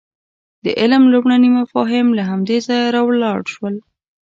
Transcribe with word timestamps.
د 0.63 0.65
علم 0.79 1.03
لومړني 1.13 1.49
مفاهیم 1.59 2.07
له 2.17 2.23
همدې 2.29 2.57
ځایه 2.67 2.87
راولاړ 2.95 3.39
شول. 3.53 3.75